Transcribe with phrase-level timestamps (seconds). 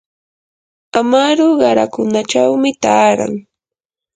[0.99, 3.33] amaru qarakunachawmi taaran.